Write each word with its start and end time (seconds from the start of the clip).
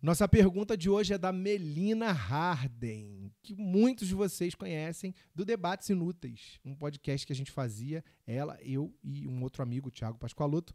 Nossa 0.00 0.28
pergunta 0.28 0.76
de 0.76 0.88
hoje 0.88 1.12
é 1.12 1.18
da 1.18 1.32
Melina 1.32 2.12
Harden, 2.12 3.32
que 3.42 3.52
muitos 3.56 4.06
de 4.06 4.14
vocês 4.14 4.54
conhecem 4.54 5.12
do 5.34 5.44
Debates 5.44 5.88
Inúteis, 5.88 6.60
um 6.64 6.72
podcast 6.72 7.26
que 7.26 7.32
a 7.32 7.36
gente 7.36 7.50
fazia, 7.50 8.04
ela, 8.24 8.56
eu 8.62 8.94
e 9.02 9.26
um 9.26 9.42
outro 9.42 9.60
amigo, 9.60 9.90
Thiago 9.90 10.16
Pascoaloto, 10.16 10.72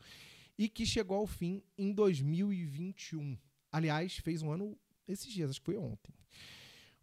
e 0.58 0.68
que 0.68 0.86
chegou 0.86 1.16
ao 1.16 1.26
fim 1.26 1.64
em 1.78 1.94
2021. 1.94 3.38
Aliás, 3.72 4.18
fez 4.18 4.42
um 4.42 4.52
ano 4.52 4.78
esses 5.08 5.32
dias, 5.32 5.52
acho 5.52 5.62
que 5.62 5.68
foi 5.68 5.78
ontem. 5.78 6.14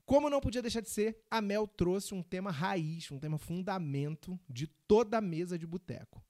Como 0.05 0.29
não 0.29 0.43
podia 0.43 0.61
deixar 0.61 0.83
de 0.83 0.91
ser, 0.91 1.25
a 1.31 1.41
Mel 1.41 1.67
trouxe 1.67 2.13
um 2.13 2.23
tema 2.23 2.51
raiz, 2.51 3.11
um 3.11 3.19
tema 3.19 3.39
fundamento 3.39 4.39
de 4.47 4.67
toda 4.67 5.17
a 5.17 5.23
mesa 5.23 5.59
de 5.59 5.67
boteco. 5.67 6.23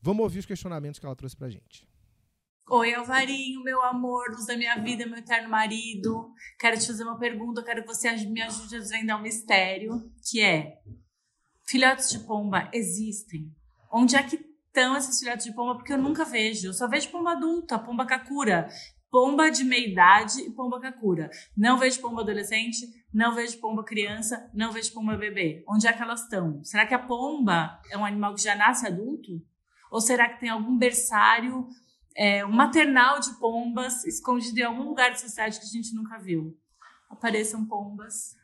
Vamos 0.00 0.22
ouvir 0.22 0.38
os 0.38 0.46
questionamentos 0.46 0.98
que 0.98 1.04
ela 1.04 1.14
trouxe 1.14 1.36
pra 1.36 1.50
gente. 1.50 1.86
Oi, 2.66 2.94
Alvarinho, 2.94 3.62
meu 3.62 3.82
amor, 3.82 4.30
luz 4.30 4.46
da 4.46 4.56
minha 4.56 4.74
vida, 4.76 5.04
meu 5.04 5.18
eterno 5.18 5.50
marido. 5.50 6.32
Quero 6.58 6.78
te 6.78 6.86
fazer 6.86 7.04
uma 7.04 7.18
pergunta, 7.18 7.62
quero 7.62 7.82
que 7.82 7.88
você 7.88 8.10
me 8.26 8.40
ajude 8.40 8.76
a 8.76 8.78
desvendar 8.78 9.18
um 9.18 9.22
mistério, 9.22 10.10
que 10.26 10.40
é: 10.40 10.78
filhotes 11.66 12.08
de 12.08 12.20
pomba 12.20 12.70
existem? 12.72 13.54
Onde 13.92 14.16
é 14.16 14.22
que 14.22 14.36
estão 14.66 14.96
esses 14.96 15.18
filhotes 15.18 15.44
de 15.44 15.52
pomba? 15.52 15.74
Porque 15.74 15.92
eu 15.92 15.98
nunca 15.98 16.24
vejo. 16.24 16.68
Eu 16.68 16.72
só 16.72 16.88
vejo 16.88 17.10
pomba 17.10 17.32
adulta, 17.32 17.78
pomba 17.78 18.06
kakura, 18.06 18.66
pomba 19.10 19.50
de 19.50 19.62
meia 19.62 19.86
idade 19.86 20.40
e 20.40 20.50
pomba 20.50 20.80
kakura. 20.80 21.28
Não 21.54 21.76
vejo 21.76 22.00
pomba 22.00 22.22
adolescente, 22.22 22.78
não 23.12 23.34
vejo 23.34 23.60
pomba 23.60 23.84
criança, 23.84 24.50
não 24.54 24.72
vejo 24.72 24.90
pomba 24.94 25.18
bebê. 25.18 25.62
Onde 25.68 25.86
é 25.86 25.92
que 25.92 26.02
elas 26.02 26.22
estão? 26.22 26.64
Será 26.64 26.86
que 26.86 26.94
a 26.94 26.98
pomba 26.98 27.78
é 27.90 27.98
um 27.98 28.06
animal 28.06 28.34
que 28.34 28.42
já 28.42 28.56
nasce 28.56 28.86
adulto? 28.86 29.32
Ou 29.90 30.00
será 30.00 30.30
que 30.30 30.40
tem 30.40 30.48
algum 30.48 30.78
berçário 30.78 31.68
é, 32.16 32.44
um 32.46 32.52
maternal 32.52 33.18
de 33.18 33.32
pombas 33.40 34.04
escondido 34.04 34.58
em 34.58 34.62
algum 34.62 34.84
lugar 34.84 35.10
da 35.10 35.16
sociedade 35.16 35.58
que 35.58 35.66
a 35.66 35.68
gente 35.68 35.94
nunca 35.94 36.18
viu. 36.18 36.56
Apareçam 37.10 37.64
pombas. 37.66 38.36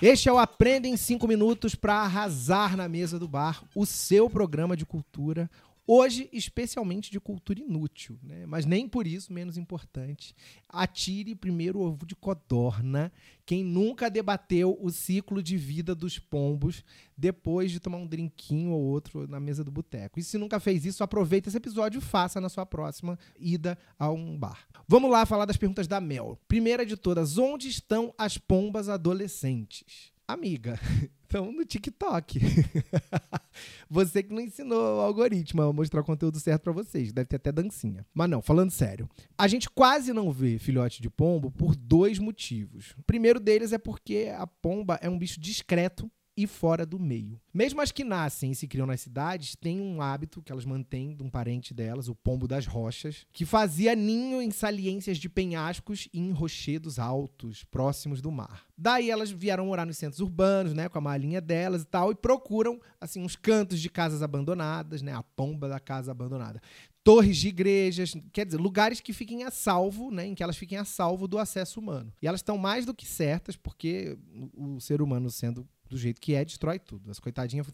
Este 0.00 0.28
é 0.28 0.32
o 0.32 0.38
Aprenda 0.38 0.86
em 0.86 0.96
5 0.96 1.26
Minutos 1.26 1.74
para 1.74 1.94
arrasar 1.94 2.76
na 2.76 2.88
mesa 2.88 3.18
do 3.18 3.28
bar, 3.28 3.62
o 3.74 3.86
seu 3.86 4.28
programa 4.28 4.76
de 4.76 4.84
cultura, 4.84 5.50
Hoje, 5.86 6.30
especialmente 6.32 7.10
de 7.10 7.20
cultura 7.20 7.60
inútil, 7.60 8.18
né? 8.22 8.46
mas 8.46 8.64
nem 8.64 8.88
por 8.88 9.06
isso 9.06 9.30
menos 9.30 9.58
importante. 9.58 10.34
Atire 10.66 11.34
primeiro 11.34 11.78
o 11.78 11.82
ovo 11.82 12.06
de 12.06 12.16
codorna. 12.16 13.12
Quem 13.44 13.62
nunca 13.62 14.08
debateu 14.08 14.78
o 14.80 14.90
ciclo 14.90 15.42
de 15.42 15.58
vida 15.58 15.94
dos 15.94 16.18
pombos 16.18 16.82
depois 17.16 17.70
de 17.70 17.80
tomar 17.80 17.98
um 17.98 18.06
drinquinho 18.06 18.70
ou 18.70 18.82
outro 18.82 19.28
na 19.28 19.38
mesa 19.38 19.62
do 19.62 19.70
boteco. 19.70 20.18
E 20.18 20.22
se 20.22 20.38
nunca 20.38 20.58
fez 20.58 20.86
isso, 20.86 21.04
aproveita 21.04 21.50
esse 21.50 21.58
episódio 21.58 21.98
e 21.98 22.02
faça 22.02 22.40
na 22.40 22.48
sua 22.48 22.64
próxima 22.64 23.18
ida 23.38 23.76
a 23.98 24.10
um 24.10 24.38
bar. 24.38 24.66
Vamos 24.88 25.10
lá 25.10 25.26
falar 25.26 25.44
das 25.44 25.58
perguntas 25.58 25.86
da 25.86 26.00
Mel. 26.00 26.40
Primeira 26.48 26.86
de 26.86 26.96
todas, 26.96 27.36
onde 27.36 27.68
estão 27.68 28.14
as 28.16 28.38
pombas 28.38 28.88
adolescentes? 28.88 30.14
Amiga, 30.26 30.80
estão 31.22 31.52
no 31.52 31.62
TikTok. 31.66 32.40
você 33.88 34.22
que 34.22 34.32
não 34.32 34.40
ensinou 34.40 34.98
o 34.98 35.00
algoritmo 35.00 35.62
a 35.62 35.72
mostrar 35.72 36.00
o 36.00 36.04
conteúdo 36.04 36.38
certo 36.38 36.62
para 36.62 36.72
vocês. 36.72 37.12
Deve 37.12 37.26
ter 37.26 37.36
até 37.36 37.52
dancinha. 37.52 38.06
Mas 38.12 38.30
não, 38.30 38.42
falando 38.42 38.70
sério. 38.70 39.08
A 39.36 39.48
gente 39.48 39.68
quase 39.70 40.12
não 40.12 40.30
vê 40.30 40.58
filhote 40.58 41.00
de 41.00 41.10
pombo 41.10 41.50
por 41.50 41.74
dois 41.74 42.18
motivos. 42.18 42.94
O 42.98 43.02
primeiro 43.02 43.40
deles 43.40 43.72
é 43.72 43.78
porque 43.78 44.32
a 44.36 44.46
pomba 44.46 44.98
é 45.00 45.08
um 45.08 45.18
bicho 45.18 45.40
discreto 45.40 46.10
e 46.36 46.46
fora 46.46 46.84
do 46.84 46.98
meio. 46.98 47.40
Mesmo 47.52 47.80
as 47.80 47.92
que 47.92 48.02
nascem 48.02 48.50
e 48.50 48.54
se 48.54 48.66
criam 48.66 48.86
nas 48.86 49.00
cidades, 49.00 49.54
têm 49.54 49.80
um 49.80 50.02
hábito 50.02 50.42
que 50.42 50.50
elas 50.50 50.64
mantêm 50.64 51.14
de 51.14 51.22
um 51.22 51.30
parente 51.30 51.72
delas, 51.72 52.08
o 52.08 52.14
pombo 52.14 52.48
das 52.48 52.66
rochas, 52.66 53.26
que 53.32 53.44
fazia 53.44 53.94
ninho 53.94 54.42
em 54.42 54.50
saliências 54.50 55.18
de 55.18 55.28
penhascos 55.28 56.08
e 56.12 56.18
em 56.18 56.32
rochedos 56.32 56.98
altos, 56.98 57.64
próximos 57.64 58.20
do 58.20 58.32
mar. 58.32 58.66
Daí 58.76 59.10
elas 59.10 59.30
vieram 59.30 59.66
morar 59.66 59.86
nos 59.86 59.98
centros 59.98 60.20
urbanos, 60.20 60.74
né, 60.74 60.88
com 60.88 60.98
a 60.98 61.00
malinha 61.00 61.40
delas 61.40 61.82
e 61.82 61.86
tal, 61.86 62.10
e 62.10 62.14
procuram, 62.14 62.80
assim, 63.00 63.22
uns 63.22 63.36
cantos 63.36 63.80
de 63.80 63.88
casas 63.88 64.22
abandonadas, 64.22 65.02
né, 65.02 65.12
a 65.12 65.22
pomba 65.22 65.68
da 65.68 65.78
casa 65.78 66.10
abandonada 66.10 66.60
torres 67.04 67.36
de 67.36 67.48
igrejas, 67.48 68.16
quer 68.32 68.46
dizer, 68.46 68.56
lugares 68.56 68.98
que 68.98 69.12
fiquem 69.12 69.44
a 69.44 69.50
salvo, 69.50 70.10
né, 70.10 70.26
em 70.26 70.34
que 70.34 70.42
elas 70.42 70.56
fiquem 70.56 70.78
a 70.78 70.86
salvo 70.86 71.28
do 71.28 71.38
acesso 71.38 71.78
humano. 71.78 72.10
E 72.20 72.26
elas 72.26 72.40
estão 72.40 72.56
mais 72.56 72.86
do 72.86 72.94
que 72.94 73.06
certas, 73.06 73.56
porque 73.56 74.16
o 74.54 74.80
ser 74.80 75.02
humano 75.02 75.30
sendo 75.30 75.68
do 75.88 75.96
jeito 75.96 76.20
que 76.20 76.34
é, 76.34 76.44
destrói 76.44 76.78
tudo. 76.78 77.10
As 77.10 77.18
coitadinhas 77.18 77.66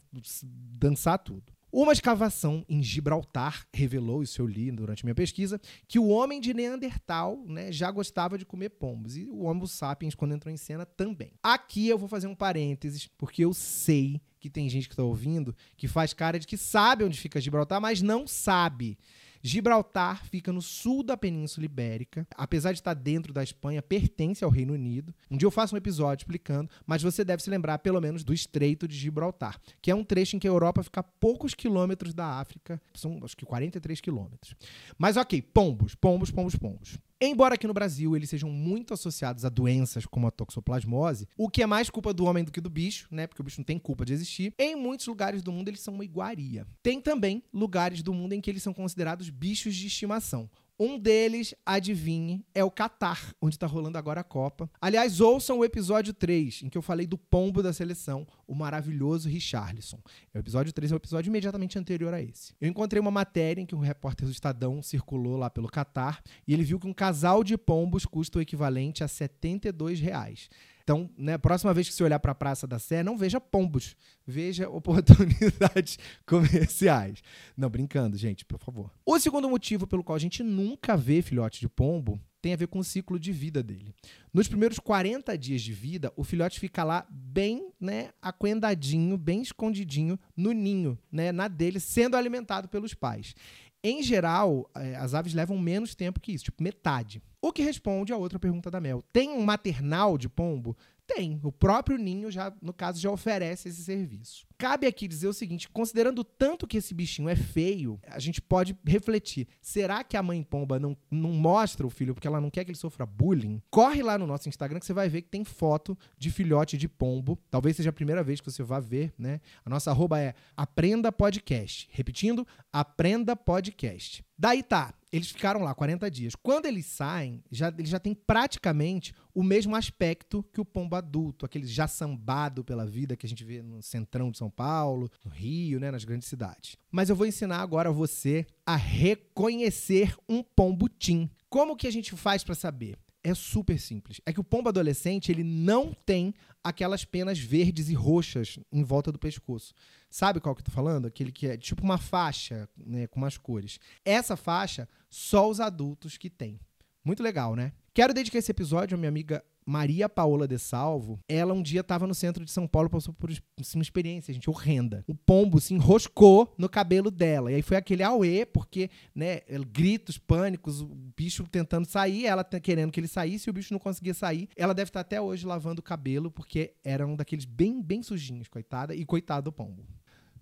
dançar 0.43 1.19
tudo. 1.19 1.53
Uma 1.73 1.93
escavação 1.93 2.65
em 2.69 2.83
Gibraltar 2.83 3.65
revelou, 3.73 4.25
isso 4.25 4.43
eu 4.43 4.47
li 4.47 4.73
durante 4.73 5.05
minha 5.05 5.15
pesquisa, 5.15 5.61
que 5.87 6.01
o 6.01 6.09
homem 6.09 6.41
de 6.41 6.53
Neandertal 6.53 7.45
né, 7.47 7.71
já 7.71 7.89
gostava 7.93 8.37
de 8.37 8.45
comer 8.45 8.71
pombos. 8.71 9.17
E 9.17 9.27
o 9.31 9.45
Homo 9.45 9.69
sapiens, 9.69 10.17
quando 10.17 10.35
entrou 10.35 10.53
em 10.53 10.57
cena, 10.57 10.85
também. 10.85 11.33
Aqui 11.41 11.87
eu 11.87 11.97
vou 11.97 12.09
fazer 12.09 12.27
um 12.27 12.35
parênteses, 12.35 13.09
porque 13.17 13.45
eu 13.45 13.55
sei 13.55 14.21
que 14.41 14.51
tem 14.51 14.69
gente 14.69 14.89
que 14.89 14.95
está 14.95 15.05
ouvindo 15.05 15.55
que 15.77 15.87
faz 15.87 16.13
cara 16.13 16.41
de 16.41 16.47
que 16.47 16.57
sabe 16.57 17.05
onde 17.05 17.21
fica 17.21 17.41
Gibraltar, 17.41 17.81
mas 17.81 18.03
não 18.03 18.27
sabe. 18.27 18.99
Gibraltar 19.43 20.25
fica 20.27 20.53
no 20.53 20.61
sul 20.61 21.03
da 21.03 21.17
Península 21.17 21.65
Ibérica. 21.65 22.27
Apesar 22.37 22.73
de 22.73 22.79
estar 22.79 22.95
dentro 22.95 23.33
da 23.33 23.43
Espanha, 23.43 23.83
pertence 23.83 24.45
ao 24.45 24.51
Reino 24.51 24.75
Unido. 24.75 25.15
Um 25.31 25.37
dia 25.37 25.47
eu 25.47 25.51
faço 25.51 25.75
um 25.75 25.79
episódio 25.79 26.23
explicando, 26.23 26.71
mas 26.87 27.03
você 27.03 27.25
deve 27.25 27.43
se 27.43 27.51
lembrar 27.51 27.79
pelo 27.79 28.01
menos 28.01 28.23
do 28.23 28.35
Estreito 28.35 28.87
de 28.87 28.97
Gibraltar, 28.97 29.59
que 29.81 29.91
é 29.91 29.95
um 29.95 30.05
trecho 30.05 30.37
em 30.37 30.39
que 30.39 30.47
a 30.47 30.51
Europa 30.51 30.83
fica 30.83 31.01
a 31.01 31.05
poucos 31.05 31.55
quilômetros 31.55 32.13
da 32.13 32.27
África. 32.27 32.81
São 32.95 33.19
acho 33.23 33.37
que 33.37 33.47
43 33.47 34.01
quilômetros. 34.01 34.55
Mas 34.99 35.17
ok, 35.17 35.41
pombos, 35.41 35.95
pombos, 35.95 36.31
pombos, 36.31 36.57
pombos. 36.57 36.99
Embora 37.23 37.55
aqui 37.55 37.67
no 37.67 37.75
Brasil 37.75 38.17
eles 38.17 38.31
sejam 38.31 38.49
muito 38.49 38.95
associados 38.95 39.45
a 39.45 39.51
doenças 39.51 40.07
como 40.07 40.27
a 40.27 40.31
toxoplasmose, 40.31 41.29
o 41.37 41.51
que 41.51 41.63
é 41.63 41.67
mais 41.67 41.91
culpa 41.91 42.15
do 42.15 42.25
homem 42.25 42.43
do 42.43 42.51
que 42.51 42.63
do 42.63 42.71
bicho, 42.71 43.09
né? 43.11 43.27
Porque 43.27 43.43
o 43.43 43.45
bicho 43.45 43.61
não 43.61 43.65
tem 43.65 43.79
culpa 43.79 44.07
de 44.07 44.15
existir. 44.15 44.55
Em 44.59 44.75
muitos 44.75 45.07
lugares 45.07 45.43
do 45.43 45.53
mundo 45.53 45.69
eles 45.69 45.81
são 45.81 45.93
uma 45.93 46.05
iguaria. 46.05 46.67
Tem 46.83 46.99
também 46.99 47.43
lugares 47.53 48.03
do 48.03 48.15
mundo 48.15 48.33
em 48.33 48.41
que 48.41 48.49
eles 48.49 48.63
são 48.63 48.73
considerados 48.73 49.29
bichos 49.29 49.75
de 49.75 49.87
estimação. 49.87 50.49
Um 50.83 50.99
deles, 50.99 51.55
adivinhe, 51.67 52.43
é 52.55 52.65
o 52.65 52.71
Catar, 52.71 53.35
onde 53.39 53.55
está 53.55 53.67
rolando 53.67 53.99
agora 53.99 54.23
a 54.23 54.25
Copa. 54.25 54.71
Aliás, 54.81 55.21
ouçam 55.21 55.59
o 55.59 55.65
episódio 55.65 56.15
3, 56.15 56.63
em 56.63 56.71
que 56.71 56.79
eu 56.79 56.81
falei 56.81 57.07
do 57.07 57.19
pombo 57.19 57.63
da 57.63 57.71
seleção, 57.71 58.27
o 58.49 58.55
maravilhoso 58.55 59.29
Richarlison. 59.29 60.01
O 60.35 60.39
episódio 60.39 60.73
3 60.73 60.91
é 60.91 60.95
o 60.95 60.97
episódio 60.97 61.29
imediatamente 61.29 61.79
anterior 61.79 62.15
a 62.15 62.23
esse. 62.23 62.55
Eu 62.59 62.67
encontrei 62.67 62.99
uma 62.99 63.11
matéria 63.11 63.61
em 63.61 63.67
que 63.67 63.75
um 63.75 63.81
repórter 63.81 64.27
do 64.27 64.33
Estadão 64.33 64.83
circulou 64.83 65.37
lá 65.37 65.51
pelo 65.51 65.69
Catar 65.69 66.23
e 66.49 66.55
ele 66.55 66.65
viu 66.65 66.81
que 66.81 66.87
um 66.87 66.95
casal 66.95 67.45
de 67.45 67.59
pombos 67.59 68.07
custa 68.07 68.39
o 68.39 68.41
equivalente 68.41 69.05
a 69.05 69.09
72 69.09 70.01
reais. 70.01 70.49
Então, 70.91 71.09
né, 71.17 71.39
próxima 71.39 71.73
vez 71.73 71.89
que 71.89 71.95
você 71.95 72.03
olhar 72.03 72.19
para 72.19 72.33
a 72.33 72.35
Praça 72.35 72.67
da 72.67 72.77
Sé, 72.77 73.01
não 73.01 73.17
veja 73.17 73.41
pombos, 73.41 73.95
veja 74.27 74.67
oportunidades 74.75 75.97
comerciais. 76.27 77.23
Não, 77.57 77.71
brincando, 77.71 78.17
gente, 78.17 78.45
por 78.45 78.59
favor. 78.59 78.91
O 79.07 79.17
segundo 79.21 79.49
motivo 79.49 79.87
pelo 79.87 80.03
qual 80.03 80.17
a 80.17 80.19
gente 80.19 80.43
nunca 80.43 80.97
vê 80.97 81.23
filhote 81.23 81.61
de 81.61 81.69
pombo 81.69 82.21
tem 82.43 82.55
a 82.55 82.57
ver 82.57 82.67
com 82.67 82.81
o 82.81 82.85
ciclo 82.85 83.21
de 83.21 83.31
vida 83.31 83.63
dele. 83.63 83.95
Nos 84.35 84.49
primeiros 84.49 84.81
40 84.81 85.39
dias 85.39 85.63
de 85.63 85.73
vida, 85.73 86.13
o 86.17 86.25
filhote 86.25 86.59
fica 86.59 86.83
lá 86.83 87.07
bem, 87.09 87.71
né, 87.81 88.11
aquendadinho, 88.21 89.17
bem 89.17 89.43
escondidinho 89.43 90.19
no 90.37 90.51
ninho, 90.51 90.99
né, 91.13 91.31
na 91.31 91.47
dele, 91.47 91.79
sendo 91.79 92.17
alimentado 92.17 92.67
pelos 92.67 92.95
pais. 92.95 93.37
Em 93.81 94.03
geral, 94.03 94.69
é, 94.75 94.97
as 94.97 95.15
aves 95.15 95.35
levam 95.35 95.57
menos 95.57 95.95
tempo 95.95 96.19
que 96.19 96.33
isso, 96.33 96.47
tipo 96.47 96.61
metade. 96.61 97.23
O 97.43 97.53
que 97.53 97.63
responde 97.63 98.13
a 98.13 98.17
outra 98.17 98.39
pergunta 98.39 98.71
da 98.71 98.81
Mel. 98.81 99.03
Tem 99.13 99.31
um 99.31 99.43
maternal 99.43 100.19
de 100.19 100.29
pombo? 100.29 100.77
Tem. 101.07 101.41
O 101.43 101.51
próprio 101.51 101.99
ninho, 101.99 102.31
já, 102.31 102.53
no 102.63 102.73
caso, 102.73 103.01
já 103.01 103.11
oferece 103.11 103.69
esse 103.69 103.83
serviço. 103.83 104.47
Cabe 104.57 104.87
aqui 104.87 105.09
dizer 105.09 105.27
o 105.27 105.33
seguinte: 105.33 105.69
considerando 105.69 106.23
tanto 106.23 106.69
que 106.69 106.77
esse 106.77 106.95
bichinho 106.95 107.29
é 107.29 107.35
feio, 107.35 107.99
a 108.07 108.21
gente 108.21 108.41
pode 108.41 108.77
refletir. 108.87 109.49
Será 109.61 110.05
que 110.05 110.17
a 110.17 110.23
mãe 110.23 110.41
pomba 110.43 110.79
não, 110.79 110.97
não 111.11 111.31
mostra 111.31 111.85
o 111.85 111.91
filho 111.91 112.15
porque 112.15 112.29
ela 112.29 112.41
não 112.41 112.51
quer 112.51 112.65
que 112.65 112.71
ele 112.71 112.79
sofra 112.79 113.05
bullying? 113.05 113.61
Corre 113.71 114.03
lá 114.03 114.17
no 114.17 114.27
nosso 114.27 114.49
Instagram 114.49 114.79
que 114.79 114.87
você 114.87 114.93
vai 114.93 115.09
ver 115.09 115.23
que 115.23 115.31
tem 115.31 115.43
foto 115.43 115.99
de 116.17 116.31
filhote 116.31 116.77
de 116.77 116.89
pombo. 116.89 117.37
Talvez 117.51 117.75
seja 117.75 117.91
a 117.91 117.93
primeira 117.93 118.23
vez 118.23 118.41
que 118.41 118.49
você 118.49 118.63
vá 118.63 118.79
ver, 118.79 119.13
né? 119.19 119.41
A 119.65 119.71
nossa 119.71 119.91
arroba 119.91 120.21
é 120.21 120.35
Aprenda 120.57 121.11
Podcast. 121.11 121.89
Repetindo, 121.91 122.47
Aprenda 122.73 123.35
Podcast. 123.35 124.25
Daí 124.39 124.63
tá, 124.63 124.95
eles 125.13 125.31
ficaram 125.31 125.63
lá 125.63 125.75
40 125.75 126.11
dias. 126.11 126.35
Quando 126.35 126.67
eles 126.67 126.87
saem, 126.87 127.43
já, 127.51 127.69
eles 127.69 127.89
já 127.89 127.99
têm 127.99 128.15
praticamente 128.15 129.13
o 129.35 129.43
mesmo 129.43 129.75
aspecto 129.75 130.45
que 130.53 130.61
o 130.61 130.65
pombo 130.65 130.97
adulto, 130.97 131.45
aquele 131.45 131.67
já 131.67 131.89
sambado 131.89 132.65
pela 132.65 132.87
vida 132.87 133.17
que 133.17 133.27
a 133.27 133.29
gente 133.29 133.45
vê 133.45 133.63
no 133.63 133.83
centrão 133.83 134.31
de 134.31 134.39
São 134.39 134.51
Paulo, 134.51 135.11
no 135.25 135.31
Rio, 135.31 135.81
né, 135.81 135.91
nas 135.91 136.05
grandes 136.05 136.29
cidades. 136.29 136.77
Mas 136.91 137.11
eu 137.11 137.17
vou 137.17 137.27
ensinar 137.27 137.61
agora 137.61 137.93
você 137.93 138.47
a 138.65 138.77
reconhecer 138.77 140.15
um 140.29 140.43
pombo 140.43 140.89
tim. 140.89 141.29
Como 141.49 141.77
que 141.77 141.87
a 141.87 141.93
gente 141.93 142.15
faz 142.17 142.45
para 142.45 142.55
saber? 142.55 142.97
É 143.23 143.35
super 143.35 143.79
simples. 143.79 144.21
É 144.25 144.33
que 144.33 144.41
o 144.41 144.45
pombo 144.45 144.69
adolescente, 144.69 145.31
ele 145.31 145.45
não 145.45 145.93
tem 145.93 146.35
aquelas 146.63 147.05
penas 147.05 147.39
verdes 147.39 147.89
e 147.89 147.95
roxas 147.95 148.59
em 148.73 148.83
volta 148.83 149.13
do 149.13 149.19
pescoço. 149.19 149.75
Sabe 150.09 150.41
qual 150.41 150.55
que 150.55 150.61
eu 150.61 150.65
tô 150.65 150.71
falando? 150.71 151.07
Aquele 151.07 151.31
que 151.31 151.47
é 151.47 151.57
tipo 151.57 151.83
uma 151.83 151.99
faixa, 151.99 152.69
né, 152.77 153.07
com 153.07 153.21
umas 153.21 153.37
cores. 153.37 153.79
Essa 154.05 154.37
faixa, 154.37 154.89
só 155.09 155.49
os 155.49 155.61
adultos 155.61 156.17
que 156.17 156.29
têm. 156.29 156.59
Muito 157.05 157.23
legal, 157.23 157.55
né? 157.55 157.73
Quero 157.95 158.13
dedicar 158.13 158.39
esse 158.39 158.51
episódio 158.51 158.95
à 158.95 158.99
minha 158.99 159.09
amiga 159.09 159.45
Maria 159.71 160.09
Paola 160.09 160.49
de 160.49 160.59
Salvo, 160.59 161.21
ela 161.29 161.55
um 161.55 161.63
dia 161.63 161.81
estava 161.81 162.05
no 162.05 162.15
centro 162.15 162.45
de 162.45 162.51
São 162.51 162.67
Paulo, 162.67 162.91
passou 162.91 163.15
por 163.15 163.31
uma 163.31 163.83
experiência, 163.83 164.35
gente, 164.35 164.51
horrenda. 164.51 165.05
O 165.07 165.15
pombo 165.15 165.61
se 165.61 165.73
enroscou 165.73 166.53
no 166.59 166.69
cabelo 166.69 167.09
dela. 167.09 167.53
E 167.53 167.55
aí 167.55 167.63
foi 167.63 167.77
aquele 167.77 168.03
auê, 168.03 168.45
porque, 168.45 168.91
né, 169.15 169.43
gritos, 169.73 170.19
pânicos, 170.19 170.81
o 170.81 170.89
bicho 171.17 171.47
tentando 171.49 171.87
sair, 171.87 172.27
ela 172.27 172.43
querendo 172.43 172.91
que 172.91 172.99
ele 172.99 173.07
saísse 173.07 173.49
e 173.49 173.51
o 173.51 173.53
bicho 173.53 173.73
não 173.73 173.79
conseguia 173.79 174.13
sair. 174.13 174.49
Ela 174.57 174.75
deve 174.75 174.89
estar 174.89 175.01
até 175.01 175.21
hoje 175.21 175.47
lavando 175.47 175.79
o 175.79 175.85
cabelo, 175.85 176.33
porque 176.33 176.75
era 176.83 177.07
um 177.07 177.15
daqueles 177.15 177.45
bem, 177.45 177.81
bem 177.81 178.03
sujinhos, 178.03 178.49
coitada, 178.49 178.93
e 178.93 179.05
coitado 179.05 179.45
do 179.45 179.53
pombo. 179.53 179.87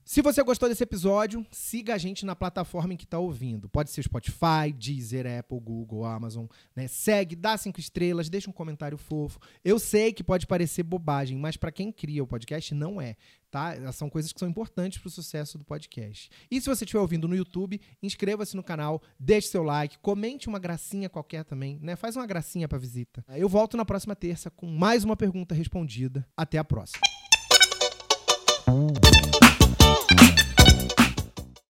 Se 0.08 0.22
você 0.22 0.42
gostou 0.42 0.70
desse 0.70 0.82
episódio, 0.82 1.46
siga 1.50 1.94
a 1.94 1.98
gente 1.98 2.24
na 2.24 2.34
plataforma 2.34 2.94
em 2.94 2.96
que 2.96 3.04
está 3.04 3.18
ouvindo. 3.18 3.68
Pode 3.68 3.90
ser 3.90 4.02
Spotify, 4.02 4.72
Deezer, 4.74 5.26
Apple, 5.26 5.60
Google, 5.60 6.02
Amazon. 6.02 6.46
Né? 6.74 6.88
Segue, 6.88 7.36
dá 7.36 7.58
cinco 7.58 7.78
estrelas, 7.78 8.30
deixa 8.30 8.48
um 8.48 8.52
comentário 8.52 8.96
fofo. 8.96 9.38
Eu 9.62 9.78
sei 9.78 10.10
que 10.14 10.24
pode 10.24 10.46
parecer 10.46 10.82
bobagem, 10.82 11.36
mas 11.36 11.58
para 11.58 11.70
quem 11.70 11.92
cria 11.92 12.24
o 12.24 12.26
podcast, 12.26 12.74
não 12.74 12.98
é. 12.98 13.16
Tá? 13.50 13.92
São 13.92 14.08
coisas 14.08 14.32
que 14.32 14.40
são 14.40 14.48
importantes 14.48 14.98
para 14.98 15.08
o 15.08 15.10
sucesso 15.10 15.58
do 15.58 15.64
podcast. 15.64 16.30
E 16.50 16.58
se 16.58 16.70
você 16.70 16.84
estiver 16.84 17.00
ouvindo 17.00 17.28
no 17.28 17.36
YouTube, 17.36 17.78
inscreva-se 18.02 18.56
no 18.56 18.62
canal, 18.62 19.02
deixe 19.20 19.48
seu 19.48 19.62
like, 19.62 19.98
comente 19.98 20.48
uma 20.48 20.58
gracinha 20.58 21.10
qualquer 21.10 21.44
também, 21.44 21.78
né? 21.82 21.96
Faz 21.96 22.16
uma 22.16 22.26
gracinha 22.26 22.66
para 22.66 22.78
visita. 22.78 23.22
Eu 23.36 23.48
volto 23.48 23.76
na 23.76 23.84
próxima 23.84 24.16
terça 24.16 24.50
com 24.50 24.66
mais 24.68 25.04
uma 25.04 25.18
pergunta 25.18 25.54
respondida. 25.54 26.26
Até 26.34 26.56
a 26.56 26.64
próxima. 26.64 27.17